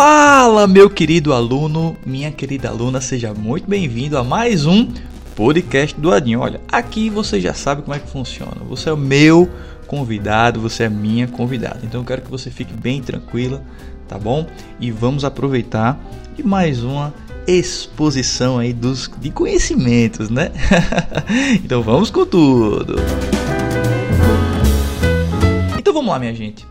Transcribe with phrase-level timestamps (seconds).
[0.00, 4.92] Fala, meu querido aluno, minha querida aluna, seja muito bem-vindo a mais um
[5.34, 6.38] podcast do Adinho.
[6.38, 8.58] Olha, aqui você já sabe como é que funciona.
[8.68, 9.50] Você é o meu
[9.88, 11.80] convidado, você é minha convidada.
[11.82, 13.60] Então eu quero que você fique bem tranquila,
[14.06, 14.46] tá bom?
[14.78, 15.98] E vamos aproveitar
[16.36, 17.12] de mais uma
[17.44, 20.52] exposição aí dos de conhecimentos, né?
[21.64, 22.94] então vamos com tudo.
[25.76, 26.64] Então vamos lá, minha gente.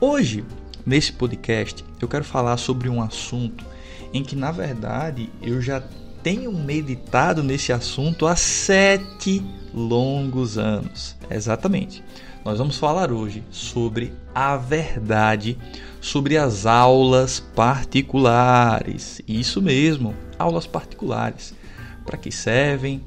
[0.00, 0.42] Hoje
[0.86, 3.64] Nesse podcast, eu quero falar sobre um assunto
[4.12, 5.82] em que, na verdade, eu já
[6.22, 11.16] tenho meditado nesse assunto há sete longos anos.
[11.30, 12.04] Exatamente.
[12.44, 15.56] Nós vamos falar hoje sobre a verdade
[16.04, 19.22] sobre as aulas particulares.
[19.26, 21.54] Isso mesmo, aulas particulares.
[22.04, 23.00] Para que servem,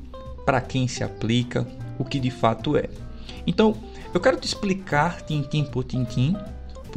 [0.43, 1.67] para quem se aplica,
[1.99, 2.89] o que de fato é.
[3.45, 3.77] Então,
[4.11, 6.35] eu quero te explicar, tintim por tintim,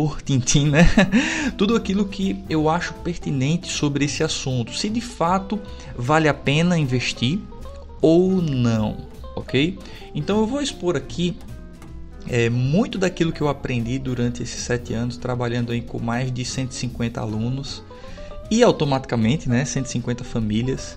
[0.01, 0.89] por Tintim, né?
[1.59, 4.75] Tudo aquilo que eu acho pertinente sobre esse assunto.
[4.75, 5.61] Se de fato
[5.95, 7.39] vale a pena investir
[8.01, 8.97] ou não,
[9.37, 9.79] ok?
[10.15, 11.37] Então eu vou expor aqui
[12.27, 16.47] é, muito daquilo que eu aprendi durante esses sete anos, trabalhando aí com mais de
[16.47, 17.83] 150 alunos
[18.51, 20.97] e automaticamente, né, 150 famílias.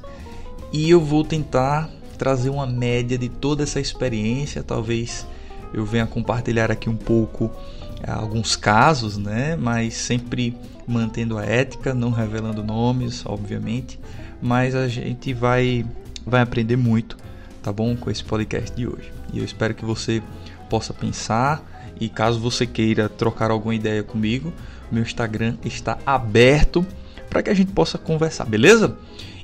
[0.72, 5.28] E eu vou tentar trazer uma média de toda essa experiência, talvez
[5.74, 7.52] eu venha compartilhar aqui um pouco
[8.12, 9.56] alguns casos, né?
[9.56, 10.56] Mas sempre
[10.88, 14.00] mantendo a ética, não revelando nomes, obviamente.
[14.42, 15.86] Mas a gente vai,
[16.26, 17.18] vai aprender muito,
[17.62, 17.96] tá bom?
[17.96, 19.12] Com esse podcast de hoje.
[19.32, 20.22] E eu espero que você
[20.70, 21.64] possa pensar.
[22.00, 24.52] E caso você queira trocar alguma ideia comigo,
[24.92, 26.86] meu Instagram está aberto
[27.30, 28.98] para que a gente possa conversar, beleza?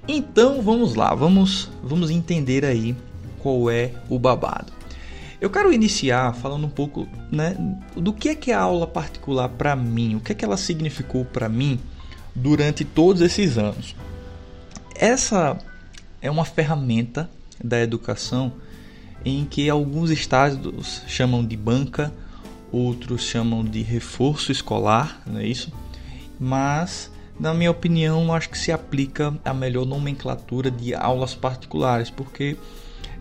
[0.08, 2.96] Então vamos lá, vamos, vamos entender aí
[3.40, 4.79] qual é o babado.
[5.42, 7.56] Eu quero iniciar falando um pouco né,
[7.96, 11.24] do que é que a aula particular para mim, o que é que ela significou
[11.24, 11.80] para mim
[12.36, 13.96] durante todos esses anos.
[14.96, 15.58] Essa
[16.22, 17.30] é uma ferramenta
[17.64, 18.52] da educação
[19.24, 22.14] em que alguns estados chamam de banca,
[22.72, 25.72] outros chamam de reforço escolar, não é isso?
[26.38, 32.58] Mas, na minha opinião, acho que se aplica a melhor nomenclatura de aulas particulares, porque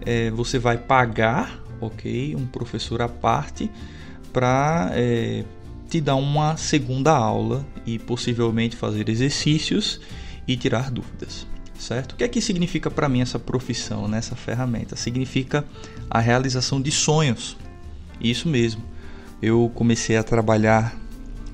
[0.04, 2.34] é, você vai pagar ok?
[2.36, 3.70] Um professor à parte
[4.32, 5.44] para é,
[5.88, 10.00] te dar uma segunda aula e possivelmente fazer exercícios
[10.46, 11.46] e tirar dúvidas,
[11.78, 12.12] certo?
[12.12, 14.96] O que é que significa para mim essa profissão, nessa ferramenta?
[14.96, 15.64] Significa
[16.10, 17.56] a realização de sonhos.
[18.20, 18.82] Isso mesmo.
[19.40, 20.96] Eu comecei a trabalhar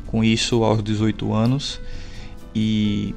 [0.06, 1.80] com isso aos 18 anos
[2.54, 3.14] e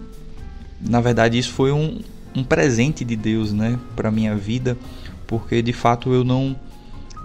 [0.82, 2.00] na verdade isso foi um,
[2.36, 4.78] um presente de Deus, né, para minha vida,
[5.26, 6.56] porque de fato eu não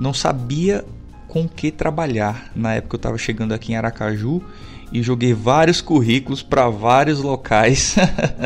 [0.03, 0.85] não sabia
[1.29, 2.51] com que trabalhar.
[2.55, 4.43] Na época eu estava chegando aqui em Aracaju
[4.93, 7.95] e joguei vários currículos para vários locais,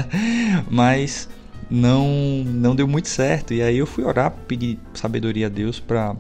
[0.71, 1.28] mas
[1.69, 3.55] não não deu muito certo.
[3.55, 6.15] E aí eu fui orar, pedir sabedoria a Deus para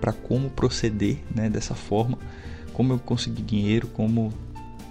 [0.00, 2.18] para como proceder, né, dessa forma,
[2.72, 4.32] como eu conseguir dinheiro, como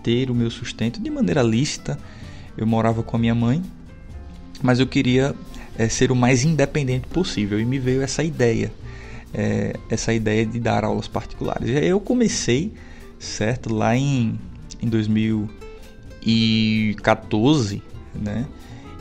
[0.01, 1.99] ter o meu sustento de maneira lícita.
[2.55, 3.61] Eu morava com a minha mãe,
[4.61, 5.35] mas eu queria
[5.77, 8.71] é, ser o mais independente possível e me veio essa ideia
[9.33, 11.67] é, essa ideia de dar aulas particulares.
[11.83, 12.71] Eu comecei,
[13.17, 14.39] certo, lá em,
[14.81, 17.81] em 2014,
[18.13, 18.45] né?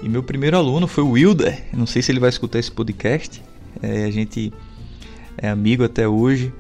[0.03, 1.63] E meu primeiro aluno foi o Wilder.
[1.73, 3.43] Não sei se ele vai escutar esse podcast.
[3.83, 4.51] É, a gente
[5.37, 6.53] é amigo até hoje.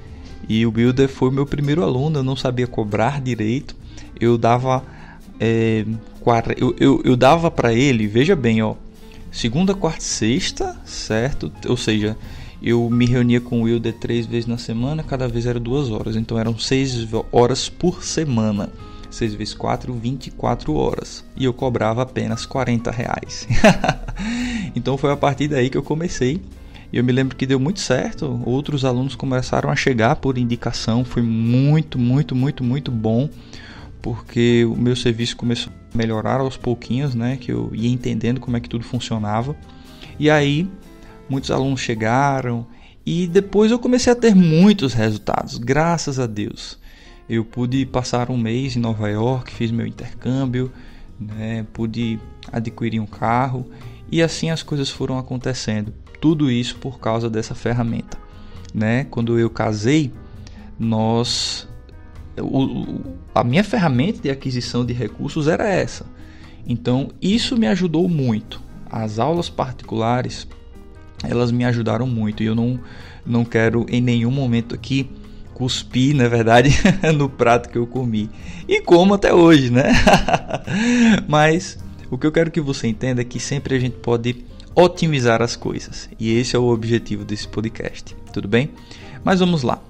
[0.48, 2.18] E o Wilder foi meu primeiro aluno.
[2.18, 3.74] Eu não sabia cobrar direito.
[4.20, 4.84] Eu dava.
[5.38, 5.86] É,
[6.58, 8.74] eu, eu, eu dava para ele, veja bem, ó.
[9.32, 11.50] Segunda, quarta, sexta, certo?
[11.66, 12.16] Ou seja,
[12.62, 16.16] eu me reunia com o Wilder três vezes na semana, cada vez era duas horas,
[16.16, 18.68] então eram seis horas por semana.
[19.10, 21.24] 6 vezes 4, 24 horas.
[21.36, 23.46] E eu cobrava apenas 40 reais.
[24.74, 26.40] então foi a partir daí que eu comecei.
[26.92, 28.40] E eu me lembro que deu muito certo.
[28.44, 31.04] Outros alunos começaram a chegar por indicação.
[31.04, 33.28] Foi muito, muito, muito, muito bom.
[34.00, 37.36] Porque o meu serviço começou a melhorar aos pouquinhos, né?
[37.36, 39.54] Que eu ia entendendo como é que tudo funcionava.
[40.18, 40.68] E aí
[41.30, 42.66] muitos alunos chegaram
[43.06, 46.78] e depois eu comecei a ter muitos resultados, graças a Deus.
[47.28, 50.72] Eu pude passar um mês em Nova York, fiz meu intercâmbio,
[51.18, 52.18] né, pude
[52.52, 53.70] adquirir um carro
[54.10, 55.94] e assim as coisas foram acontecendo.
[56.20, 58.18] Tudo isso por causa dessa ferramenta.
[58.74, 59.04] Né?
[59.04, 60.12] Quando eu casei,
[60.78, 61.68] nós
[62.38, 63.00] o,
[63.34, 66.04] a minha ferramenta de aquisição de recursos era essa.
[66.66, 68.60] Então isso me ajudou muito.
[68.90, 70.46] As aulas particulares
[71.24, 72.78] elas me ajudaram muito e eu não,
[73.24, 75.10] não quero em nenhum momento aqui
[75.54, 76.70] cuspir, na verdade,
[77.14, 78.30] no prato que eu comi.
[78.66, 79.92] E como até hoje, né?
[81.28, 81.78] Mas
[82.10, 84.44] o que eu quero que você entenda é que sempre a gente pode
[84.74, 86.08] otimizar as coisas.
[86.18, 88.70] E esse é o objetivo desse podcast, tudo bem?
[89.22, 89.82] Mas vamos lá.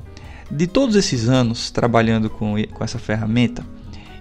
[0.50, 3.64] De todos esses anos trabalhando com, com essa ferramenta,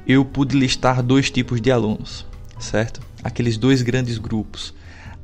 [0.06, 2.26] eu pude listar dois tipos de alunos,
[2.60, 3.02] certo?
[3.24, 4.74] Aqueles dois grandes grupos.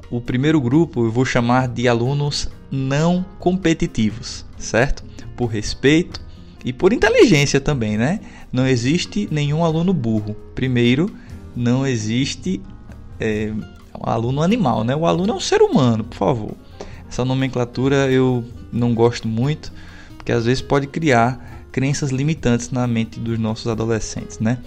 [0.09, 5.03] O primeiro grupo eu vou chamar de alunos não competitivos, certo?
[5.35, 6.21] Por respeito
[6.63, 8.19] e por inteligência também, né?
[8.51, 10.35] Não existe nenhum aluno burro.
[10.53, 11.09] Primeiro,
[11.55, 12.61] não existe
[13.19, 13.51] é,
[14.01, 14.95] aluno animal, né?
[14.95, 16.51] O aluno é um ser humano, por favor.
[17.09, 19.71] Essa nomenclatura eu não gosto muito,
[20.17, 24.59] porque às vezes pode criar crenças limitantes na mente dos nossos adolescentes, né?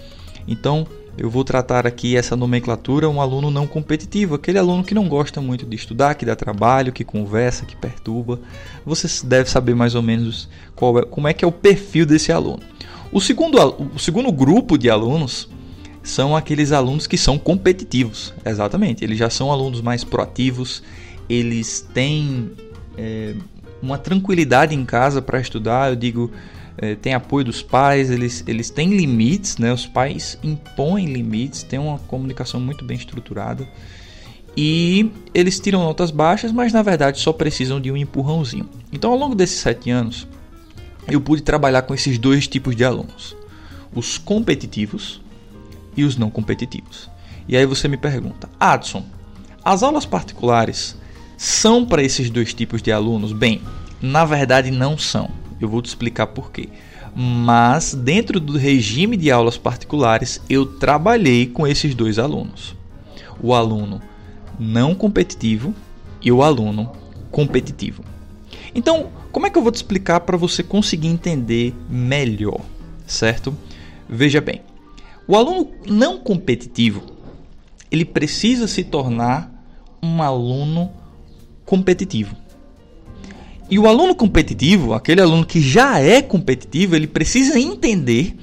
[0.47, 0.87] Então,
[1.19, 5.41] eu vou tratar aqui essa nomenclatura um aluno não competitivo, aquele aluno que não gosta
[5.41, 8.39] muito de estudar, que dá trabalho, que conversa, que perturba.
[8.85, 12.61] Você deve saber mais ou menos é, como é que é o perfil desse aluno.
[13.11, 13.57] O segundo,
[13.93, 15.49] o segundo grupo de alunos
[16.01, 18.33] são aqueles alunos que são competitivos.
[18.45, 20.81] Exatamente, eles já são alunos mais proativos,
[21.27, 22.49] eles têm
[22.97, 23.33] é,
[23.81, 25.89] uma tranquilidade em casa para estudar.
[25.89, 26.31] Eu digo,
[26.81, 29.73] é, tem apoio dos pais, eles, eles têm limites, né?
[29.73, 33.67] os pais impõem limites, têm uma comunicação muito bem estruturada.
[34.55, 38.69] E eles tiram notas baixas, mas na verdade só precisam de um empurrãozinho.
[38.91, 40.27] Então, ao longo desses sete anos,
[41.07, 43.35] eu pude trabalhar com esses dois tipos de alunos:
[43.93, 45.21] os competitivos,
[45.95, 47.09] e os não competitivos.
[47.47, 49.05] E aí você me pergunta, Adson,
[49.63, 50.95] as aulas particulares
[51.37, 53.33] são para esses dois tipos de alunos?
[53.33, 53.61] Bem,
[54.01, 55.29] na verdade não são.
[55.59, 56.69] Eu vou te explicar por quê.
[57.15, 62.75] Mas dentro do regime de aulas particulares, eu trabalhei com esses dois alunos.
[63.41, 64.01] O aluno
[64.59, 65.73] não competitivo
[66.21, 66.91] e o aluno
[67.31, 68.03] competitivo.
[68.73, 72.61] Então, como é que eu vou te explicar para você conseguir entender melhor,
[73.05, 73.55] certo?
[74.07, 74.61] Veja bem,
[75.27, 77.03] o aluno não competitivo,
[77.91, 79.51] ele precisa se tornar
[80.01, 80.91] um aluno
[81.65, 82.35] competitivo.
[83.69, 88.35] E o aluno competitivo, aquele aluno que já é competitivo, ele precisa entender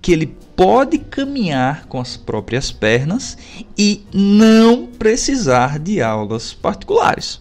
[0.00, 3.36] que ele pode caminhar com as próprias pernas
[3.76, 7.40] e não precisar de aulas particulares.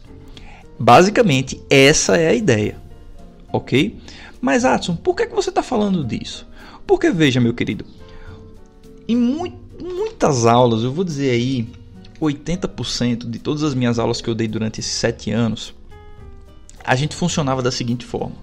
[0.78, 2.78] Basicamente, essa é a ideia,
[3.52, 3.98] ok?
[4.42, 6.48] Mas, Adson, por que, é que você está falando disso?
[6.88, 7.86] Porque, veja, meu querido,
[9.08, 9.52] em mu
[9.82, 11.68] muitas aulas, eu vou dizer aí
[12.22, 15.74] 80% de todas as minhas aulas que eu dei durante esses sete anos,
[16.90, 18.36] a gente funcionava da seguinte forma: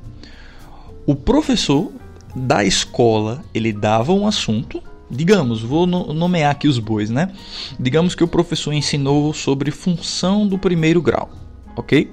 [1.04, 1.90] o professor
[2.34, 7.32] da escola ele dava um assunto, digamos, vou nomear aqui os bois, né?
[7.78, 11.28] Digamos que o professor ensinou sobre função do primeiro grau,
[11.76, 12.08] ok?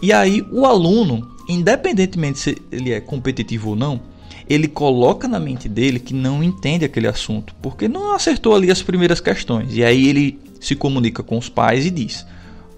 [0.00, 4.00] E aí o aluno, independentemente se ele é competitivo ou não,
[4.48, 8.82] ele coloca na mente dele que não entende aquele assunto, porque não acertou ali as
[8.82, 9.74] primeiras questões.
[9.74, 12.24] E aí ele se comunica com os pais e diz: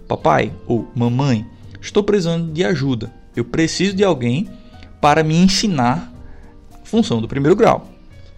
[0.06, 1.44] Papai ou mamãe,
[1.88, 3.12] estou precisando de ajuda.
[3.34, 4.48] Eu preciso de alguém
[5.00, 6.12] para me ensinar
[6.72, 7.88] a função do primeiro grau.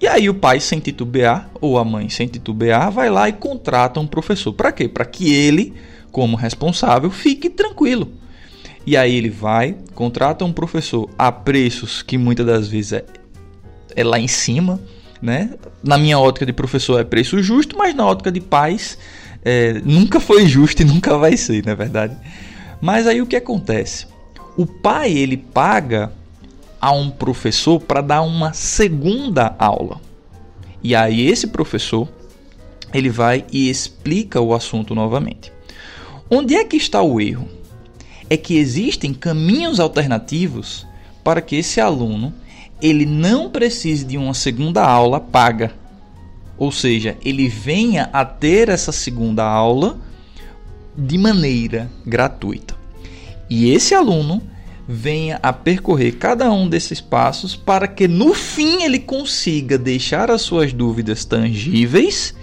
[0.01, 4.01] E aí o pai, sem titubear, ou a mãe, sem titubear, vai lá e contrata
[4.01, 4.53] um professor.
[4.53, 4.89] Para quê?
[4.89, 5.75] Para que ele,
[6.11, 8.11] como responsável, fique tranquilo.
[8.87, 13.05] E aí ele vai, contrata um professor a preços que muitas das vezes é
[13.95, 14.81] é lá em cima,
[15.21, 15.51] né?
[15.83, 18.99] Na minha ótica de professor é preço justo, mas na ótica de pais
[19.45, 22.17] é, nunca foi justo e nunca vai ser, na é verdade.
[22.81, 24.07] Mas aí o que acontece?
[24.57, 26.13] O pai ele paga
[26.81, 30.01] a um professor para dar uma segunda aula.
[30.83, 32.09] E aí esse professor
[32.93, 35.53] ele vai e explica o assunto novamente.
[36.31, 37.49] Onde é que está o erro?
[38.29, 40.87] É que existem caminhos alternativos
[41.23, 42.33] para que esse aluno
[42.81, 45.73] ele não precise de uma segunda aula paga.
[46.57, 49.99] Ou seja, ele venha a ter essa segunda aula
[51.01, 52.75] de maneira gratuita.
[53.49, 54.43] E esse aluno
[54.87, 60.43] venha a percorrer cada um desses passos para que no fim ele consiga deixar as
[60.43, 62.35] suas dúvidas tangíveis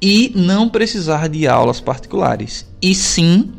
[0.00, 3.52] e não precisar de aulas particulares, e sim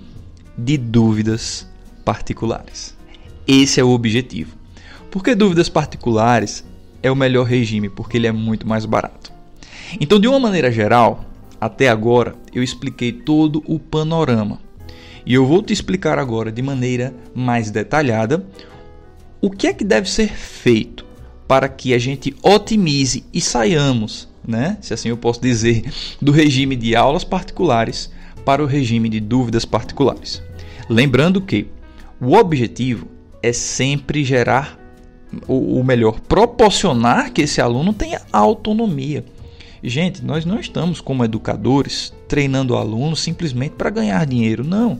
[0.57, 1.67] de dúvidas
[2.03, 2.95] particulares.
[3.47, 4.55] Esse é o objetivo.
[5.09, 6.65] Por que dúvidas particulares
[7.01, 7.87] é o melhor regime?
[7.87, 9.31] Porque ele é muito mais barato.
[9.99, 11.23] Então, de uma maneira geral,
[11.65, 14.59] até agora eu expliquei todo o panorama.
[15.25, 18.45] E eu vou te explicar agora de maneira mais detalhada
[19.39, 21.05] o que é que deve ser feito
[21.47, 25.83] para que a gente otimize e saiamos, né, se assim eu posso dizer,
[26.21, 28.11] do regime de aulas particulares
[28.43, 30.41] para o regime de dúvidas particulares.
[30.89, 31.67] Lembrando que
[32.19, 33.07] o objetivo
[33.41, 34.79] é sempre gerar
[35.47, 39.25] ou melhor, proporcionar que esse aluno tenha autonomia,
[39.83, 44.99] Gente, nós não estamos como educadores treinando alunos simplesmente para ganhar dinheiro, não.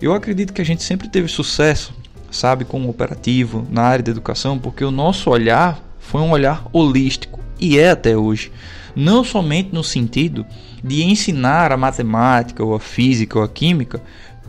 [0.00, 1.92] Eu acredito que a gente sempre teve sucesso,
[2.30, 7.38] sabe, como operativo na área da educação, porque o nosso olhar foi um olhar holístico
[7.60, 8.50] e é até hoje.
[8.96, 10.46] Não somente no sentido
[10.82, 14.00] de ensinar a matemática ou a física ou a química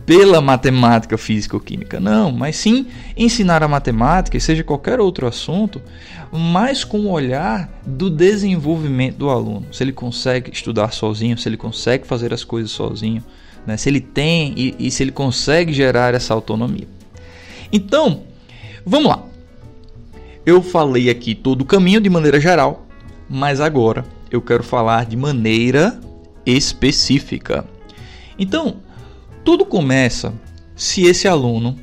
[0.06, 2.86] pela matemática física ou química, não, mas sim
[3.16, 5.82] ensinar a matemática, e seja qualquer outro assunto,
[6.32, 9.66] mas com o olhar do desenvolvimento do aluno.
[9.72, 13.22] Se ele consegue estudar sozinho, se ele consegue fazer as coisas sozinho,
[13.66, 13.76] né?
[13.76, 16.86] se ele tem e, e se ele consegue gerar essa autonomia.
[17.72, 18.22] Então,
[18.84, 19.24] vamos lá.
[20.46, 22.86] Eu falei aqui todo o caminho de maneira geral,
[23.28, 25.98] mas agora eu quero falar de maneira
[26.46, 27.64] específica.
[28.38, 28.76] Então,
[29.46, 30.34] tudo começa
[30.74, 31.78] se esse aluno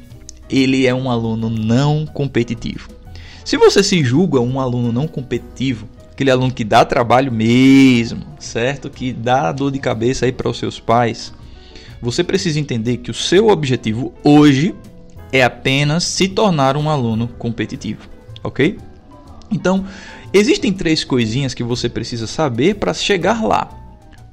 [0.50, 2.90] ele é um aluno não competitivo.
[3.46, 8.90] Se você se julga um aluno não competitivo, aquele aluno que dá trabalho mesmo, certo?
[8.90, 11.34] Que dá dor de cabeça aí para os seus pais,
[12.02, 14.76] você precisa entender que o seu objetivo hoje
[15.32, 18.10] é apenas se tornar um aluno competitivo,
[18.44, 18.78] ok?
[19.50, 19.86] Então,
[20.34, 23.70] existem três coisinhas que você precisa saber para chegar lá.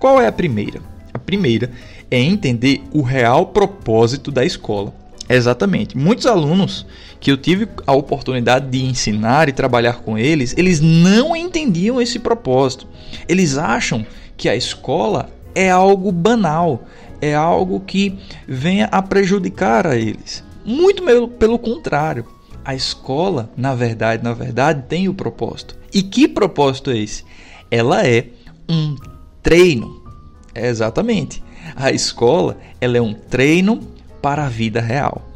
[0.00, 0.80] Qual é a primeira?
[1.14, 1.70] A primeira
[2.10, 4.92] é entender o real propósito da escola.
[5.28, 5.96] Exatamente.
[5.96, 6.84] Muitos alunos
[7.20, 12.18] que eu tive a oportunidade de ensinar e trabalhar com eles, eles não entendiam esse
[12.18, 12.88] propósito.
[13.28, 14.04] Eles acham
[14.36, 16.84] que a escola é algo banal,
[17.20, 20.42] é algo que venha a prejudicar a eles.
[20.64, 21.02] Muito
[21.38, 22.26] pelo contrário.
[22.64, 25.76] A escola, na verdade, na verdade, tem o propósito.
[25.92, 27.24] E que propósito é esse?
[27.70, 28.26] Ela é
[28.68, 28.96] um
[29.42, 30.02] treino.
[30.54, 31.42] É exatamente.
[31.76, 33.80] A escola, ela é um treino
[34.20, 35.28] para a vida real.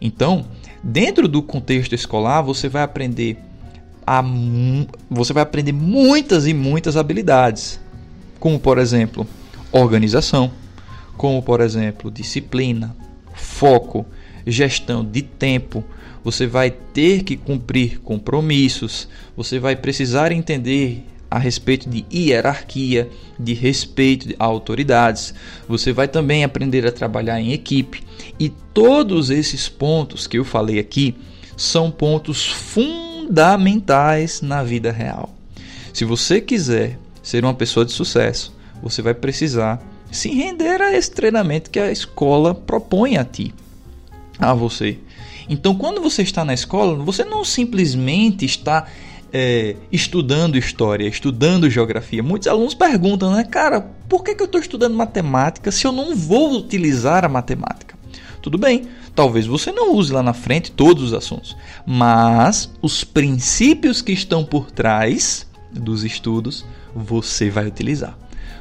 [0.00, 0.44] Então,
[0.82, 3.38] dentro do contexto escolar, você vai aprender
[4.06, 4.22] a,
[5.10, 7.80] você vai aprender muitas e muitas habilidades,
[8.38, 9.26] como por exemplo,
[9.72, 10.52] organização,
[11.16, 12.94] como por exemplo, disciplina,
[13.34, 14.04] foco,
[14.46, 15.82] gestão de tempo.
[16.22, 23.54] Você vai ter que cumprir compromissos, você vai precisar entender a respeito de hierarquia, de
[23.54, 25.34] respeito a autoridades.
[25.66, 28.04] Você vai também aprender a trabalhar em equipe.
[28.38, 31.16] E todos esses pontos que eu falei aqui
[31.56, 35.34] são pontos fundamentais na vida real.
[35.92, 41.10] Se você quiser ser uma pessoa de sucesso, você vai precisar se render a esse
[41.10, 43.52] treinamento que a escola propõe a ti,
[44.38, 44.98] a você.
[45.48, 48.86] Então, quando você está na escola, você não simplesmente está
[49.36, 54.60] é, estudando história, estudando geografia, muitos alunos perguntam, né, cara, por que, que eu estou
[54.60, 57.96] estudando matemática se eu não vou utilizar a matemática?
[58.40, 64.00] Tudo bem, talvez você não use lá na frente todos os assuntos, mas os princípios
[64.00, 66.64] que estão por trás dos estudos
[66.94, 68.16] você vai utilizar.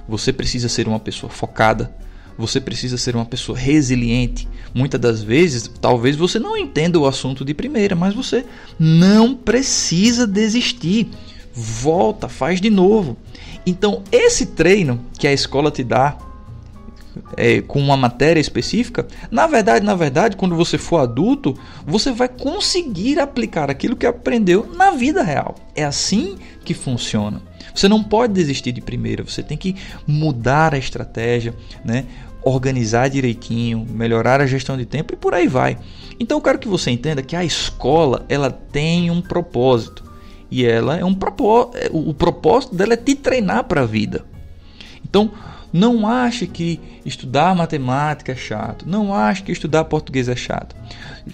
[0.09, 1.95] Você precisa ser uma pessoa focada,
[2.37, 4.47] você precisa ser uma pessoa resiliente.
[4.73, 8.45] Muitas das vezes, talvez você não entenda o assunto de primeira, mas você
[8.79, 11.09] não precisa desistir.
[11.53, 13.15] Volta, faz de novo.
[13.65, 16.17] Então, esse treino que a escola te dá
[17.37, 22.27] é, com uma matéria específica, na verdade, na verdade, quando você for adulto, você vai
[22.27, 25.55] conseguir aplicar aquilo que aprendeu na vida real.
[25.75, 27.41] É assim que funciona.
[27.73, 32.05] Você não pode desistir de primeira, você tem que mudar a estratégia, né?
[32.43, 35.77] organizar direitinho, melhorar a gestão de tempo e por aí vai.
[36.19, 40.03] Então eu quero que você entenda que a escola ela tem um propósito
[40.51, 44.25] e ela é um propósito, é, o propósito dela é te treinar para a vida.
[45.03, 45.31] Então
[45.73, 50.75] não ache que estudar matemática é chato, não ache que estudar português é chato.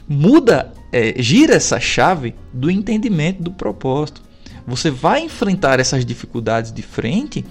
[0.07, 4.21] Muda, é, gira essa chave do entendimento do propósito.
[4.65, 7.43] Você vai enfrentar essas dificuldades de frente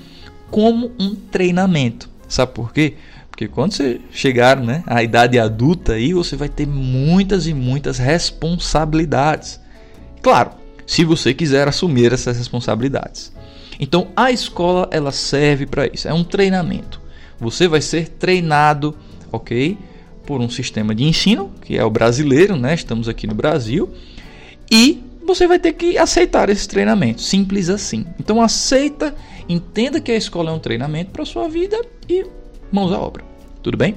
[0.50, 2.08] como um treinamento.
[2.26, 2.94] Sabe por quê?
[3.30, 7.98] Porque quando você chegar né, à idade adulta aí, você vai ter muitas e muitas
[7.98, 9.60] responsabilidades.
[10.22, 10.52] Claro,
[10.86, 13.32] se você quiser assumir essas responsabilidades.
[13.78, 17.00] Então a escola ela serve para isso, é um treinamento.
[17.38, 18.96] Você vai ser treinado,
[19.30, 19.78] ok?
[20.26, 22.74] Por um sistema de ensino, que é o brasileiro, né?
[22.74, 23.88] Estamos aqui no Brasil.
[24.70, 27.22] E você vai ter que aceitar esse treinamento.
[27.22, 28.06] Simples assim.
[28.18, 29.14] Então aceita,
[29.48, 32.26] entenda que a escola é um treinamento para sua vida e
[32.72, 33.24] mãos à obra.
[33.62, 33.94] Tudo bem?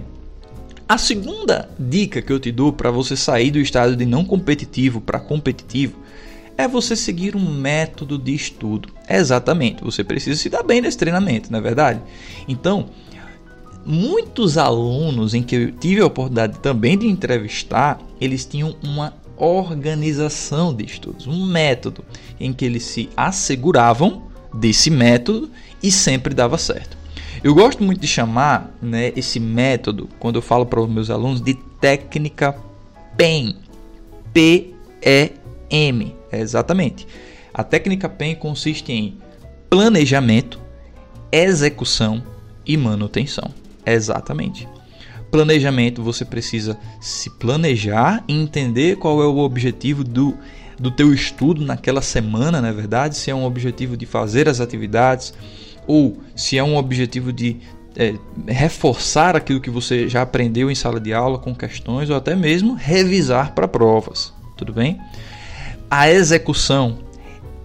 [0.88, 5.00] A segunda dica que eu te dou para você sair do estado de não competitivo
[5.00, 6.01] para competitivo
[6.62, 8.90] é você seguir um método de estudo.
[9.10, 12.02] Exatamente, você precisa se dar bem nesse treinamento, não é verdade?
[12.48, 12.90] Então,
[13.86, 20.74] muitos alunos em que eu tive a oportunidade também de entrevistar, eles tinham uma organização
[20.74, 22.06] de estudos, um método
[22.40, 25.50] em que eles se asseguravam desse método
[25.82, 26.98] e sempre dava certo.
[27.44, 31.42] Eu gosto muito de chamar né, esse método, quando eu falo para os meus alunos,
[31.42, 32.56] de técnica
[33.18, 33.56] PEM.
[34.32, 35.41] P-E-M.
[36.32, 37.08] É exatamente.
[37.54, 39.18] A técnica PEM consiste em
[39.70, 40.60] planejamento,
[41.32, 42.24] execução
[42.66, 43.52] e manutenção.
[43.86, 44.68] Exatamente.
[45.32, 50.38] Planejamento, você precisa se planejar e entender qual é o objetivo do,
[50.78, 54.60] do teu estudo naquela semana, na é verdade, se é um objetivo de fazer as
[54.60, 55.34] atividades
[55.88, 57.58] ou se é um objetivo de
[57.96, 58.16] é,
[58.48, 62.74] reforçar aquilo que você já aprendeu em sala de aula com questões ou até mesmo
[62.74, 65.00] revisar para provas, tudo bem?
[65.94, 67.00] A execução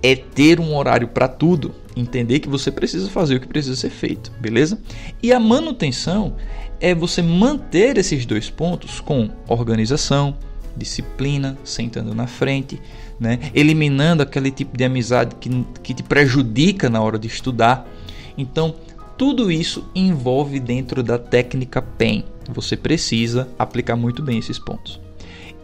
[0.03, 3.91] é ter um horário para tudo, entender que você precisa fazer o que precisa ser
[3.91, 4.81] feito, beleza?
[5.23, 6.35] E a manutenção
[6.81, 10.37] é você manter esses dois pontos com organização,
[10.77, 12.81] disciplina, sentando na frente,
[13.21, 13.39] né?
[13.55, 17.89] eliminando aquele tipo de amizade que, que te prejudica na hora de estudar.
[18.37, 18.75] Então,
[19.17, 22.25] tudo isso envolve dentro da técnica PEN.
[22.51, 25.01] Você precisa aplicar muito bem esses pontos.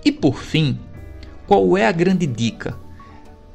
[0.05, 0.79] E por fim,
[1.47, 2.77] qual é a grande dica?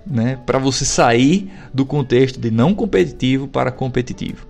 [0.06, 4.48] Né, para você sair do contexto de não competitivo para competitivo.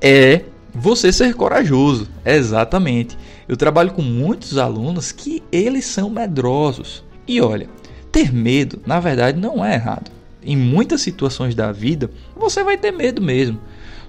[0.00, 0.42] É
[0.74, 3.16] você ser corajoso, exatamente.
[3.46, 7.04] Eu trabalho com muitos alunos que eles são medrosos.
[7.28, 7.68] E olha,
[8.10, 10.10] ter medo, na verdade, não é errado.
[10.42, 13.60] Em muitas situações da vida, você vai ter medo mesmo.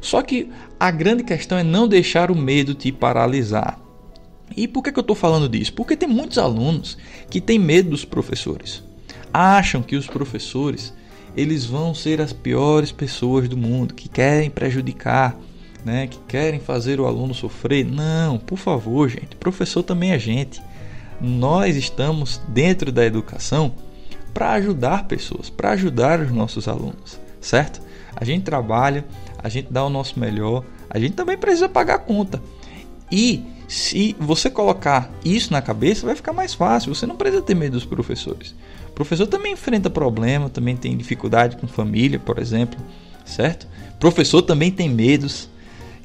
[0.02, 3.80] Só que a grande questão é não deixar o medo te paralisar.
[4.56, 5.74] E por que, que eu estou falando disso?
[5.74, 6.98] Porque tem muitos alunos
[7.30, 8.84] que têm medo dos professores.
[9.34, 10.94] Acham que os professores
[11.36, 15.38] eles vão ser as piores pessoas do mundo, que querem prejudicar,
[15.84, 17.86] né, que querem fazer o aluno sofrer.
[17.86, 19.36] Não, por favor, gente.
[19.36, 20.62] Professor também é gente.
[21.20, 23.74] Nós estamos dentro da educação
[24.34, 27.82] para ajudar pessoas, para ajudar os nossos alunos, certo?
[28.16, 29.06] A gente trabalha,
[29.42, 32.42] a gente dá o nosso melhor, a gente também precisa pagar a conta.
[33.12, 36.94] E se você colocar isso na cabeça, vai ficar mais fácil.
[36.94, 38.54] Você não precisa ter medo dos professores.
[38.90, 42.80] O professor também enfrenta problema, também tem dificuldade com família, por exemplo,
[43.26, 43.68] certo?
[43.96, 45.50] O professor também tem medos,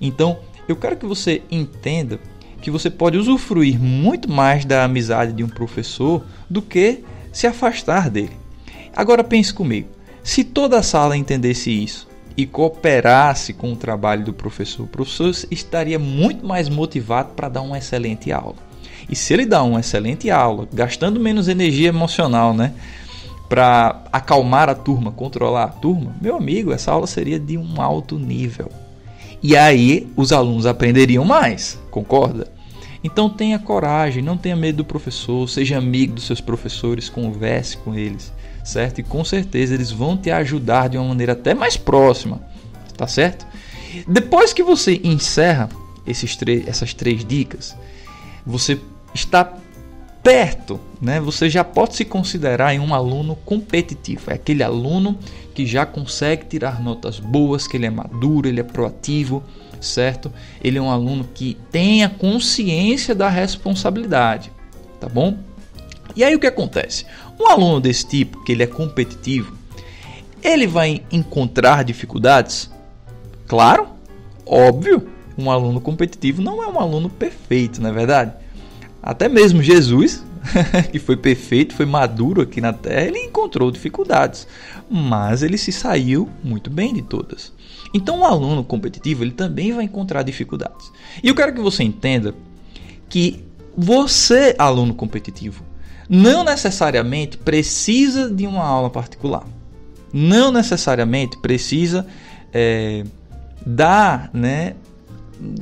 [0.01, 2.19] então, eu quero que você entenda
[2.63, 8.09] que você pode usufruir muito mais da amizade de um professor do que se afastar
[8.09, 8.37] dele.
[8.97, 9.89] Agora pense comigo:
[10.23, 12.09] se toda a sala entendesse isso
[12.41, 17.61] e cooperasse com o trabalho do professor, o professor estaria muito mais motivado para dar
[17.61, 18.57] uma excelente aula.
[19.11, 22.73] E se ele dá uma excelente aula, gastando menos energia emocional, né?
[23.47, 28.19] Para acalmar a turma, controlar a turma, meu amigo, essa aula seria de um alto
[28.19, 28.71] nível.
[29.43, 32.51] E aí os alunos aprenderiam mais, concorda?
[33.05, 37.95] Então tenha coragem, não tenha medo do professor, seja amigo dos seus professores, converse com
[37.95, 38.33] eles,
[38.65, 39.01] certo?
[39.01, 42.41] E com certeza eles vão te ajudar de uma maneira até mais próxima,
[42.97, 43.47] tá certo?
[44.07, 45.69] Depois que você encerra
[46.07, 47.77] esses essas três dicas,
[48.47, 48.81] você
[49.15, 49.53] está
[50.23, 51.21] perto, né?
[51.21, 54.31] Você já pode se considerar um aluno competitivo.
[54.31, 55.19] É aquele aluno
[55.55, 59.43] que já consegue tirar notas boas, que ele é maduro, ele é proativo,
[59.81, 60.33] certo?
[60.63, 64.53] Ele é um aluno que tem a consciência da responsabilidade,
[65.01, 65.39] tá bom?
[66.15, 67.07] E aí o que acontece?
[67.41, 69.57] Um aluno desse tipo, que ele é competitivo,
[70.43, 72.71] ele vai encontrar dificuldades?
[73.49, 73.89] Claro,
[74.45, 75.09] óbvio.
[75.39, 78.35] Um aluno competitivo não é um aluno perfeito, não é verdade?
[79.03, 80.23] Até mesmo Jesus,
[80.93, 84.47] que foi perfeito, foi maduro aqui na Terra, ele encontrou dificuldades,
[84.91, 87.55] mas ele se saiu muito bem de todas.
[87.95, 90.93] Então, o aluno competitivo ele também vai encontrar dificuldades.
[91.23, 92.35] E eu quero que você entenda
[93.09, 93.43] que
[93.75, 95.70] você, aluno competitivo,
[96.13, 99.47] não necessariamente precisa de uma aula particular.
[100.13, 102.05] Não necessariamente precisa
[102.53, 103.05] é,
[103.65, 104.75] dar né,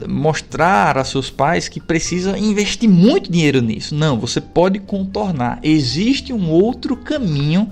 [0.08, 3.94] mostrar a seus pais que precisa investir muito dinheiro nisso.
[3.94, 5.61] Não, você pode contornar.
[5.62, 7.70] Existe um outro caminho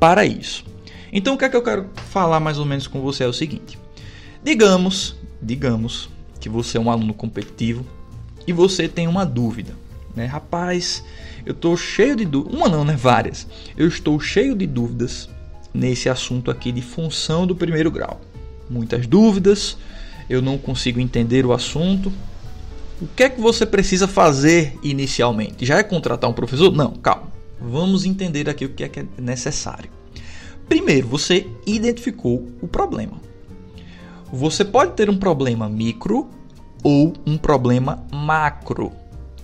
[0.00, 0.64] para isso.
[1.12, 3.32] Então o que é que eu quero falar mais ou menos com você é o
[3.32, 3.78] seguinte:
[4.42, 7.86] digamos, digamos que você é um aluno competitivo
[8.44, 9.72] e você tem uma dúvida,
[10.16, 10.26] né?
[10.26, 11.04] Rapaz,
[11.48, 12.94] eu estou cheio de dúvidas, uma não, né?
[12.94, 13.46] Várias.
[13.74, 15.30] Eu estou cheio de dúvidas
[15.72, 18.20] nesse assunto aqui de função do primeiro grau.
[18.68, 19.78] Muitas dúvidas,
[20.28, 22.12] eu não consigo entender o assunto.
[23.00, 25.64] O que é que você precisa fazer inicialmente?
[25.64, 26.70] Já é contratar um professor?
[26.70, 27.32] Não, calma.
[27.58, 29.90] Vamos entender aqui o que é, que é necessário.
[30.68, 33.22] Primeiro, você identificou o problema.
[34.30, 36.28] Você pode ter um problema micro
[36.84, 38.92] ou um problema macro.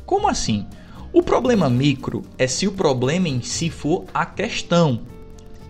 [0.04, 0.66] Como assim?
[1.14, 4.98] O problema micro é se o problema em si for a questão,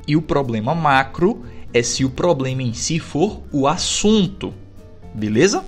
[0.08, 4.54] e o problema macro é se o problema em si for o assunto.
[5.14, 5.62] Beleza?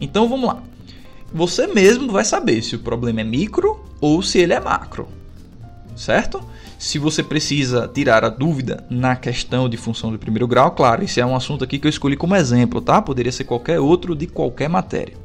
[0.00, 0.60] Então vamos lá.
[1.32, 5.06] Você mesmo vai saber se o problema é micro ou se ele é macro.
[5.94, 6.42] Certo?
[6.76, 11.20] Se você precisa tirar a dúvida na questão de função do primeiro grau, claro, esse
[11.20, 13.00] é um assunto aqui que eu escolhi como exemplo, tá?
[13.00, 15.23] Poderia ser qualquer outro de qualquer matéria.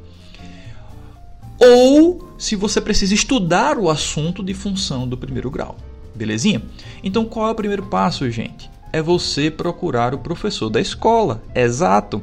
[1.60, 5.76] Ou se você precisa estudar o assunto de função do primeiro grau.
[6.16, 6.62] Belezinha?
[7.04, 8.70] Então qual é o primeiro passo, gente?
[8.92, 11.44] É você procurar o professor da escola.
[11.54, 12.22] Exato.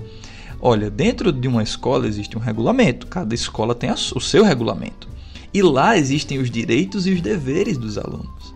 [0.61, 5.07] Olha, dentro de uma escola existe um regulamento, cada escola tem o seu regulamento.
[5.53, 8.55] E lá existem os direitos e os deveres dos alunos.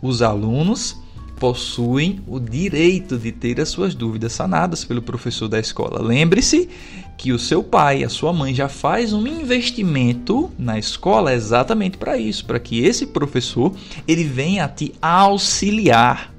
[0.00, 0.96] Os alunos
[1.40, 6.02] possuem o direito de ter as suas dúvidas sanadas pelo professor da escola.
[6.02, 6.68] Lembre-se
[7.16, 12.18] que o seu pai, a sua mãe já faz um investimento na escola exatamente para
[12.18, 13.74] isso, para que esse professor
[14.06, 16.32] ele venha te auxiliar,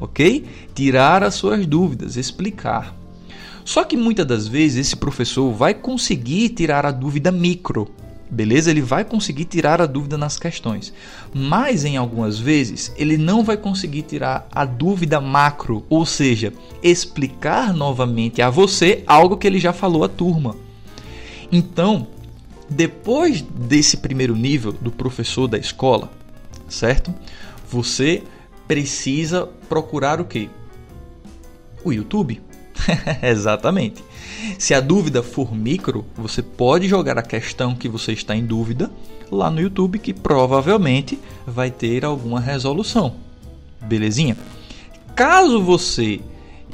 [0.00, 0.44] OK?
[0.72, 2.96] Tirar as suas dúvidas, explicar.
[3.64, 7.90] Só que muitas das vezes esse professor vai conseguir tirar a dúvida micro,
[8.30, 8.70] beleza?
[8.70, 10.92] Ele vai conseguir tirar a dúvida nas questões,
[11.32, 17.72] mas em algumas vezes ele não vai conseguir tirar a dúvida macro, ou seja, explicar
[17.72, 20.56] novamente a você algo que ele já falou à turma.
[21.50, 22.08] Então,
[22.68, 26.10] depois desse primeiro nível do professor da escola,
[26.68, 27.14] certo?
[27.70, 28.22] Você
[28.66, 30.48] precisa procurar o que?
[31.84, 32.42] O YouTube.
[33.22, 34.02] Exatamente.
[34.58, 38.90] Se a dúvida for micro, você pode jogar a questão que você está em dúvida
[39.30, 43.14] lá no YouTube, que provavelmente vai ter alguma resolução.
[43.82, 44.36] Belezinha?
[45.14, 46.20] Caso você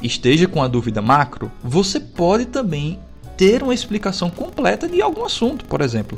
[0.01, 2.99] esteja com a dúvida macro, você pode também
[3.37, 6.17] ter uma explicação completa de algum assunto, por exemplo,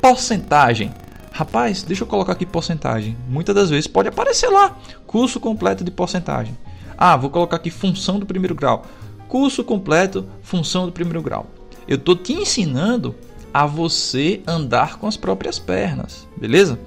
[0.00, 0.92] porcentagem.
[1.32, 3.16] Rapaz, deixa eu colocar aqui porcentagem.
[3.28, 6.56] Muitas das vezes pode aparecer lá, curso completo de porcentagem.
[6.96, 8.84] Ah, vou colocar aqui função do primeiro grau
[9.28, 11.46] curso completo, função do primeiro grau.
[11.86, 13.14] Eu estou te ensinando
[13.52, 16.78] a você andar com as próprias pernas, beleza?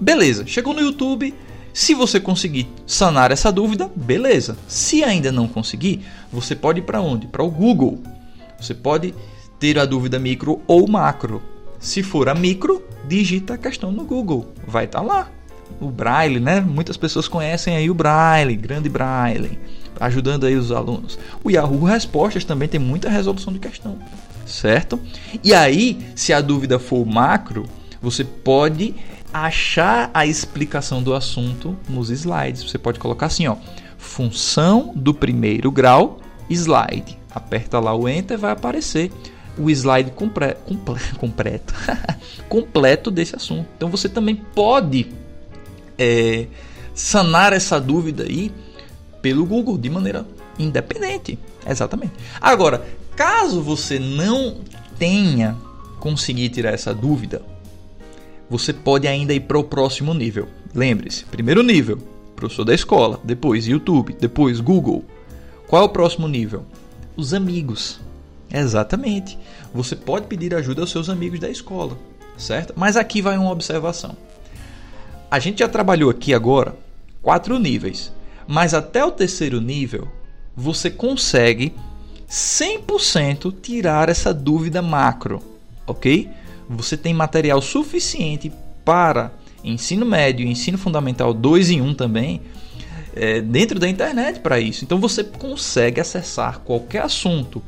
[0.00, 1.34] Beleza, chegou no YouTube.
[1.72, 4.56] Se você conseguir sanar essa dúvida, beleza.
[4.66, 6.00] Se ainda não conseguir,
[6.32, 7.26] você pode ir para onde?
[7.26, 7.98] Para o Google.
[8.58, 9.14] Você pode
[9.60, 11.42] ter a dúvida micro ou macro.
[11.78, 15.30] Se for a micro, digita a questão no Google, vai estar tá lá.
[15.78, 16.60] O Braille, né?
[16.62, 19.58] Muitas pessoas conhecem aí o Braille, grande Braille
[20.00, 21.18] ajudando aí os alunos.
[21.42, 23.98] O Yahoo Respostas também tem muita resolução de questão,
[24.46, 25.00] certo?
[25.42, 27.64] E aí, se a dúvida for macro,
[28.00, 28.94] você pode
[29.32, 32.62] achar a explicação do assunto nos slides.
[32.62, 33.56] Você pode colocar assim, ó,
[33.98, 37.18] função do primeiro grau, slide.
[37.34, 39.10] Aperta lá o enter, vai aparecer
[39.58, 41.74] o slide compre comple completo,
[42.48, 43.66] completo desse assunto.
[43.76, 45.08] Então você também pode
[45.98, 46.46] é,
[46.94, 48.52] sanar essa dúvida aí
[49.26, 50.24] pelo Google de maneira
[50.56, 51.36] independente.
[51.68, 52.12] Exatamente.
[52.40, 52.86] Agora,
[53.16, 54.58] caso você não
[54.96, 55.56] tenha
[55.98, 57.42] conseguido tirar essa dúvida,
[58.48, 60.46] você pode ainda ir para o próximo nível.
[60.72, 61.98] Lembre-se, primeiro nível,
[62.36, 65.04] professor da escola, depois YouTube, depois Google.
[65.66, 66.64] Qual é o próximo nível?
[67.16, 67.98] Os amigos.
[68.48, 69.36] Exatamente.
[69.74, 71.98] Você pode pedir ajuda aos seus amigos da escola,
[72.38, 72.74] certo?
[72.76, 74.16] Mas aqui vai uma observação.
[75.28, 76.76] A gente já trabalhou aqui agora
[77.20, 78.14] quatro níveis.
[78.46, 80.08] Mas até o terceiro nível,
[80.56, 81.74] você consegue
[82.28, 85.42] 100% tirar essa dúvida macro,
[85.86, 86.28] ok?
[86.68, 88.52] Você tem material suficiente
[88.84, 89.32] para
[89.62, 92.40] ensino médio e ensino fundamental 2 em 1 um também,
[93.14, 94.84] é, dentro da internet para isso.
[94.84, 97.62] Então você consegue acessar qualquer assunto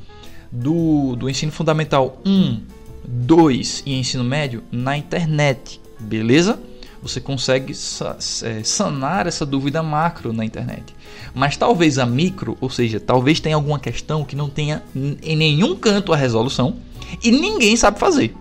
[0.50, 2.60] do, do ensino fundamental 1,
[3.04, 6.60] 2 e ensino médio na internet, beleza?
[7.02, 10.94] Você consegue é, sanar essa dúvida macro na internet.
[11.34, 15.76] Mas talvez a micro, ou seja, talvez tenha alguma questão que não tenha em nenhum
[15.76, 16.76] canto a resolução
[17.22, 18.34] e ninguém sabe fazer.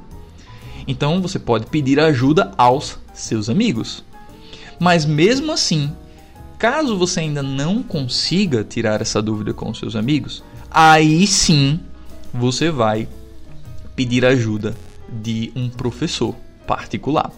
[0.88, 4.04] Então você pode pedir ajuda aos seus amigos.
[4.80, 5.92] Mas mesmo assim,
[6.58, 11.80] caso você ainda não consiga tirar essa dúvida com os seus amigos, aí sim
[12.34, 13.08] você vai
[13.96, 14.76] pedir ajuda
[15.10, 17.32] de um professor particular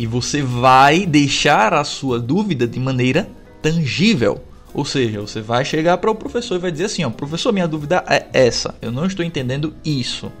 [0.00, 3.28] e você vai deixar a sua dúvida de maneira
[3.60, 4.42] tangível.
[4.72, 7.68] Ou seja, você vai chegar para o professor e vai dizer assim: ó, professor, minha
[7.68, 10.32] dúvida é essa, eu não estou entendendo isso.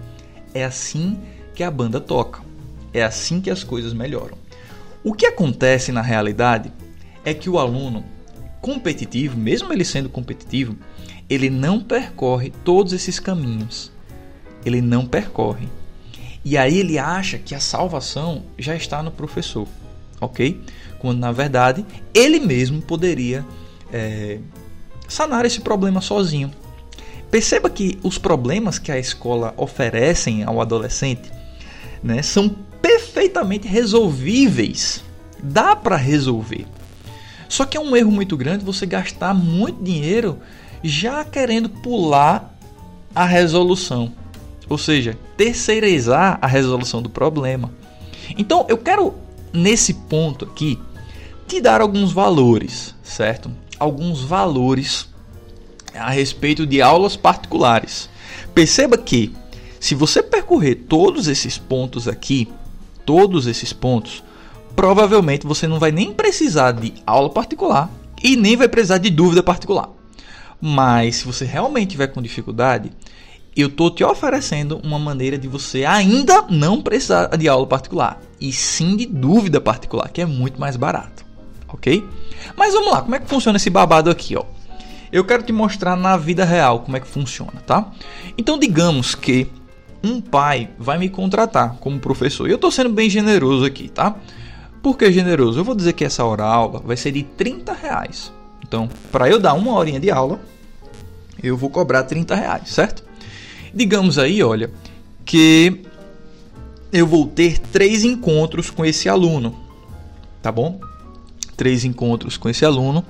[0.54, 1.18] É assim
[1.54, 2.40] que a banda toca,
[2.90, 4.38] é assim que as coisas melhoram.
[5.04, 6.72] O que acontece na realidade
[7.22, 8.02] é que o aluno
[8.62, 10.74] competitivo, mesmo ele sendo competitivo,
[11.28, 13.92] ele não percorre todos esses caminhos.
[14.64, 15.68] Ele não percorre.
[16.44, 19.68] E aí ele acha que a salvação já está no professor,
[20.20, 20.60] ok?
[20.98, 23.44] Quando na verdade ele mesmo poderia
[23.92, 24.38] é,
[25.08, 26.50] sanar esse problema sozinho.
[27.30, 31.30] perceba que os problemas que a escola oferecem ao adolescente
[32.02, 32.48] né, são
[32.80, 35.04] perfeitamente resolvíveis.
[35.42, 36.66] Dá para resolver.
[37.48, 40.38] Só que é um erro muito grande você gastar muito dinheiro
[40.82, 42.54] já querendo pular
[43.14, 44.12] a resolução.
[44.70, 47.72] Ou seja, terceirizar a resolução do problema.
[48.38, 49.14] Então eu quero,
[49.52, 50.78] nesse ponto aqui,
[51.48, 53.50] te dar alguns valores, certo?
[53.80, 55.08] Alguns valores
[55.92, 58.08] a respeito de aulas particulares.
[58.54, 59.34] Perceba que
[59.80, 62.48] se você percorrer todos esses pontos aqui,
[63.04, 64.22] todos esses pontos,
[64.76, 67.90] provavelmente você não vai nem precisar de aula particular
[68.22, 69.90] e nem vai precisar de dúvida particular.
[70.60, 72.92] Mas se você realmente tiver com dificuldade,
[73.56, 78.52] eu estou te oferecendo uma maneira de você ainda não precisar de aula particular, e
[78.52, 81.24] sim de dúvida particular, que é muito mais barato,
[81.68, 82.06] ok?
[82.56, 84.44] Mas vamos lá, como é que funciona esse babado aqui, ó?
[85.12, 87.90] Eu quero te mostrar na vida real como é que funciona, tá?
[88.38, 89.50] Então digamos que
[90.02, 92.48] um pai vai me contratar como professor.
[92.48, 94.14] E eu estou sendo bem generoso aqui, tá?
[94.82, 95.60] Por que generoso?
[95.60, 98.32] Eu vou dizer que essa hora aula vai ser de 30 reais.
[98.62, 100.40] Então, para eu dar uma horinha de aula,
[101.42, 103.04] eu vou cobrar 30 reais, certo?
[103.74, 104.70] Digamos aí, olha,
[105.24, 105.82] que
[106.92, 109.56] eu vou ter três encontros com esse aluno,
[110.42, 110.80] tá bom?
[111.56, 113.04] Três encontros com esse aluno.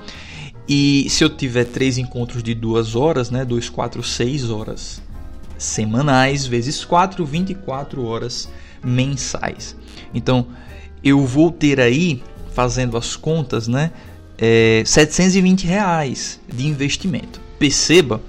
[0.69, 3.45] E se eu tiver três encontros de duas horas, né?
[3.45, 5.03] Dois, quatro, seis horas
[5.61, 8.49] semanais, vezes 4, 24 horas
[8.83, 9.77] mensais.
[10.15, 10.47] Então,
[11.05, 13.93] eu vou ter aí, fazendo as contas, né,
[14.39, 17.41] é, 720 reais de investimento.
[17.59, 18.21] Perceba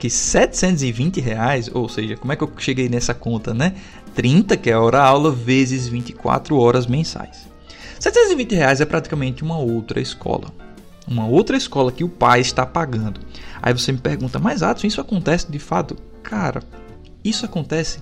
[0.00, 3.74] que 720 reais, ou seja, como é que eu cheguei nessa conta, né?
[4.14, 7.46] 30, que é a hora aula, vezes 24 horas mensais.
[8.00, 10.50] 720 reais é praticamente uma outra escola.
[11.06, 13.20] Uma outra escola que o pai está pagando.
[13.60, 15.94] Aí você me pergunta, mas Adson, isso acontece de fato?
[16.22, 16.62] Cara,
[17.22, 17.98] isso acontece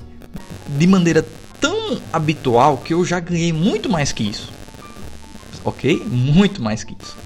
[0.69, 1.27] de maneira
[1.61, 4.53] tão habitual que eu já ganhei muito mais que isso.
[5.65, 6.01] Ok?
[6.07, 7.17] Muito mais que isso.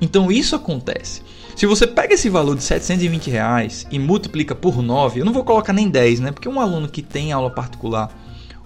[0.00, 1.20] Então isso acontece.
[1.56, 5.44] Se você pega esse valor de 720 reais e multiplica por 9, eu não vou
[5.44, 6.32] colocar nem 10, né?
[6.32, 8.10] Porque um aluno que tem aula particular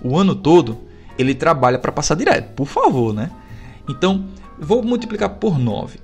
[0.02, 0.78] o ano todo,
[1.18, 3.30] ele trabalha para passar direto, por favor, né?
[3.88, 4.24] Então,
[4.58, 5.98] vou multiplicar por 9.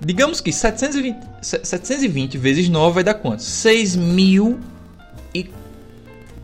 [0.00, 3.42] Digamos que 720, 720 vezes 9 vai dar quanto?
[3.42, 4.60] 6 mil
[5.34, 5.50] e...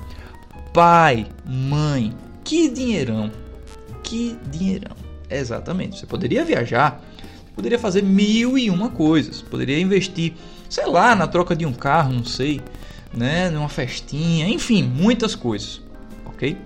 [0.74, 2.13] Pai, mãe,
[2.44, 3.32] que dinheirão.
[4.04, 4.96] Que dinheirão.
[5.30, 6.00] Exatamente.
[6.00, 7.02] Você poderia viajar,
[7.56, 9.42] poderia fazer mil e uma coisas.
[9.42, 10.34] Poderia investir,
[10.68, 12.60] sei lá, na troca de um carro, não sei
[13.13, 15.82] né, numa festinha, enfim, muitas coisas,
[16.26, 16.58] ok?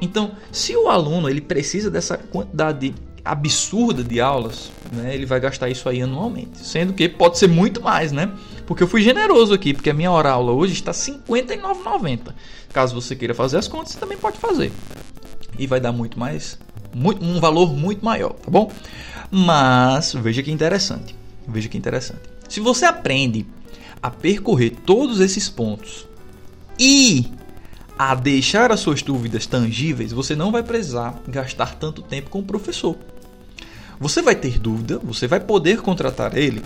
[0.00, 5.68] Então, se o aluno ele precisa dessa quantidade absurda de aulas, né, ele vai gastar
[5.68, 8.32] isso aí anualmente, sendo que pode ser muito mais, né?
[8.70, 12.32] Porque eu fui generoso aqui, porque a minha hora aula hoje está R$ 59,90.
[12.72, 14.70] Caso você queira fazer as contas, você também pode fazer.
[15.58, 16.56] E vai dar muito mais,
[16.94, 18.70] muito, um valor muito maior, tá bom?
[19.28, 21.16] Mas veja que interessante.
[21.48, 22.20] Veja que interessante.
[22.48, 23.44] Se você aprende
[24.00, 26.06] a percorrer todos esses pontos
[26.78, 27.26] e
[27.98, 32.44] a deixar as suas dúvidas tangíveis, você não vai precisar gastar tanto tempo com o
[32.44, 32.96] professor.
[33.98, 36.62] Você vai ter dúvida, você vai poder contratar ele,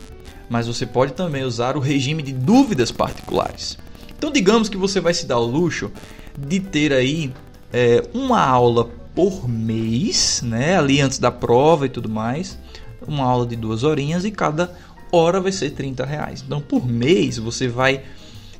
[0.48, 3.78] mas você pode também usar o regime de dúvidas particulares.
[4.16, 5.90] Então, digamos que você vai se dar o luxo
[6.38, 7.32] de ter aí
[7.72, 12.58] é, uma aula por mês, né, ali antes da prova e tudo mais,
[13.06, 14.74] uma aula de duas horinhas e cada
[15.12, 16.42] hora vai ser 30 reais.
[16.44, 18.02] Então, por mês, você vai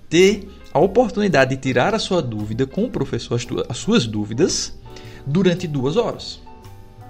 [0.08, 4.76] ter a oportunidade de tirar a sua dúvida com o professor, as suas dúvidas,
[5.26, 6.40] durante duas horas.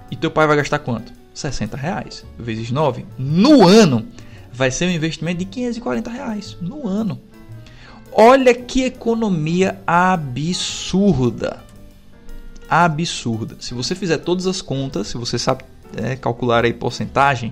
[0.09, 1.11] E teu pai vai gastar quanto?
[1.33, 4.07] 60 reais vezes 9 no ano
[4.55, 7.19] vai ser um investimento de 540 reais no ano.
[8.11, 11.61] Olha que economia absurda.
[12.69, 13.57] Absurda.
[13.59, 15.65] Se você fizer todas as contas, se você sabe
[15.97, 17.51] é, calcular aí porcentagem,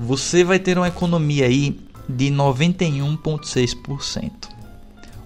[0.00, 4.30] você vai ter uma economia aí de 91,6%.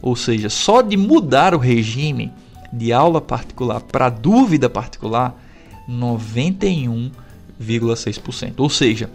[0.03, 2.33] Ou seja, só de mudar o regime
[2.73, 5.41] de aula particular para dúvida particular,
[5.89, 8.55] 91,6%.
[8.59, 9.09] Ou seja,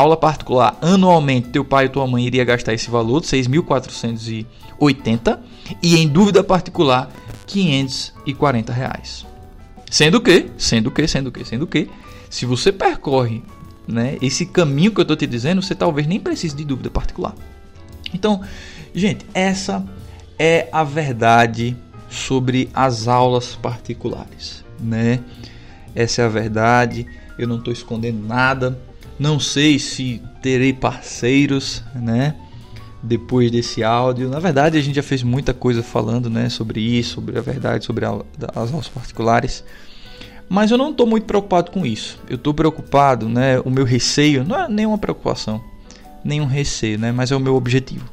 [0.00, 5.38] aula particular anualmente teu pai e tua mãe iria gastar esse valor de 6.480
[5.82, 7.10] e em dúvida particular
[7.46, 9.26] 540 reais.
[9.90, 11.90] Sendo que, sendo que, sendo que, sendo que,
[12.28, 13.42] se você percorre
[13.90, 14.16] né?
[14.22, 17.34] Esse caminho que eu estou te dizendo, você talvez nem precise de dúvida particular.
[18.14, 18.40] Então,
[18.94, 19.84] gente, essa
[20.38, 21.76] é a verdade
[22.08, 24.64] sobre as aulas particulares.
[24.78, 25.20] né?
[25.94, 27.06] Essa é a verdade.
[27.38, 28.78] Eu não estou escondendo nada.
[29.20, 32.34] Não sei se terei parceiros, né?
[33.02, 34.30] Depois desse áudio.
[34.30, 36.48] Na verdade, a gente já fez muita coisa falando, né?
[36.48, 38.12] Sobre isso, sobre a verdade, sobre a,
[38.56, 39.62] as aulas particulares.
[40.48, 42.18] Mas eu não estou muito preocupado com isso.
[42.30, 43.60] Eu estou preocupado, né?
[43.60, 45.62] O meu receio não é nenhuma preocupação,
[46.24, 47.12] nenhum receio, né?
[47.12, 48.06] Mas é o meu objetivo.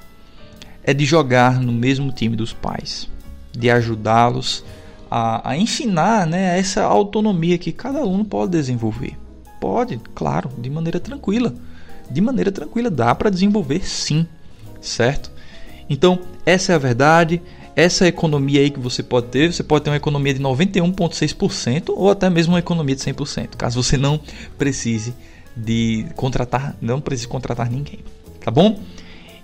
[0.84, 3.08] É de jogar no mesmo time dos pais,
[3.54, 4.62] de ajudá-los
[5.10, 9.17] a, a ensinar né, essa autonomia que cada aluno pode desenvolver.
[9.60, 11.54] Pode, claro, de maneira tranquila.
[12.10, 14.26] De maneira tranquila, dá para desenvolver sim,
[14.80, 15.32] certo?
[15.89, 17.41] Então, essa é a verdade.
[17.76, 22.10] Essa economia aí que você pode ter, você pode ter uma economia de 91,6% ou
[22.10, 24.20] até mesmo uma economia de 100%, caso você não
[24.58, 25.13] precise
[25.56, 28.00] de contratar, não precise contratar ninguém,
[28.43, 28.80] tá bom?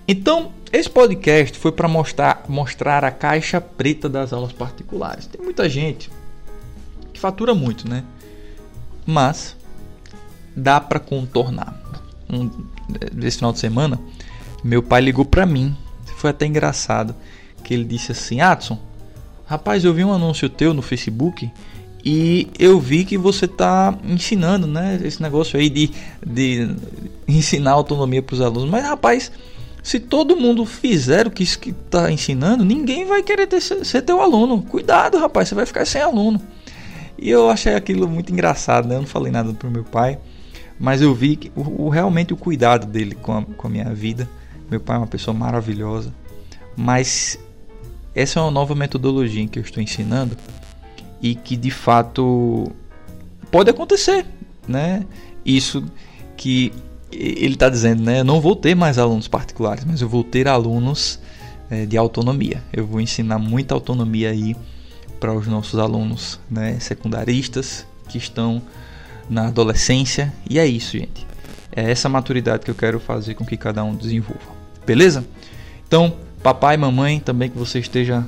[0.06, 5.26] Então, esse podcast foi para mostrar, mostrar a caixa preta das aulas particulares.
[5.26, 6.10] Tem muita gente
[7.12, 8.04] que fatura muito, né?
[9.06, 9.56] Mas
[10.56, 11.80] dá para contornar.
[12.30, 12.50] Um,
[13.30, 13.98] final de semana,
[14.62, 15.76] meu pai ligou para mim.
[16.16, 17.14] Foi até engraçado
[17.62, 18.78] que ele disse assim: "Adson,
[19.46, 21.50] rapaz, eu vi um anúncio teu no Facebook
[22.04, 25.90] e eu vi que você está ensinando, né, esse negócio aí de,
[26.24, 26.68] de
[27.26, 28.68] ensinar autonomia para os alunos.
[28.68, 29.32] Mas rapaz,
[29.82, 34.62] se todo mundo fizer o que está ensinando, ninguém vai querer ter, ser teu aluno.
[34.62, 36.40] Cuidado, rapaz, você vai ficar sem aluno.
[37.18, 38.96] E eu achei aquilo muito engraçado, né?
[38.96, 40.18] Eu não falei nada pro meu pai,
[40.78, 43.94] mas eu vi que, o, o, realmente o cuidado dele com a, com a minha
[43.94, 44.28] vida.
[44.70, 46.12] Meu pai é uma pessoa maravilhosa,
[46.76, 47.38] mas
[48.14, 50.36] essa é uma nova metodologia que eu estou ensinando
[51.20, 52.70] e que de fato
[53.50, 54.26] pode acontecer,
[54.66, 55.04] né?
[55.44, 55.84] Isso
[56.36, 56.72] que
[57.12, 58.20] ele está dizendo, né?
[58.20, 61.20] Eu não vou ter mais alunos particulares, mas eu vou ter alunos
[61.70, 62.62] é, de autonomia.
[62.72, 64.56] Eu vou ensinar muita autonomia aí
[65.20, 66.78] para os nossos alunos, né?
[66.80, 68.60] Secundaristas que estão
[69.28, 70.32] na adolescência.
[70.48, 71.26] E é isso, gente.
[71.74, 74.54] É essa maturidade que eu quero fazer com que cada um desenvolva.
[74.86, 75.24] Beleza?
[75.86, 78.24] Então, papai, mamãe, também que você esteja.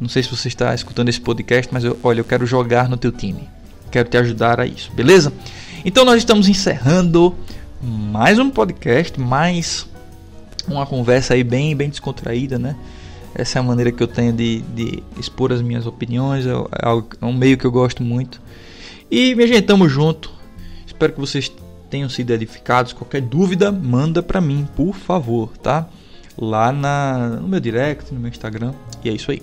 [0.00, 2.96] Não sei se você está escutando esse podcast, mas eu, olha, eu quero jogar no
[2.96, 3.48] teu time.
[3.90, 5.32] Quero te ajudar a isso, beleza?
[5.84, 7.34] Então nós estamos encerrando
[7.80, 9.88] mais um podcast, mais
[10.68, 12.76] uma conversa aí bem, bem descontraída, né?
[13.34, 17.02] Essa é a maneira que eu tenho de, de expor as minhas opiniões, é, é,
[17.20, 18.40] é um meio que eu gosto muito.
[19.10, 20.30] E, minha gente, tamo junto.
[20.86, 21.50] Espero que vocês
[21.88, 22.92] tenham sido edificados.
[22.92, 25.88] Qualquer dúvida, manda pra mim, por favor, tá?
[26.36, 28.72] Lá na, no meu direct, no meu Instagram.
[29.02, 29.42] E é isso aí.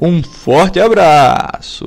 [0.00, 1.86] Um forte abraço!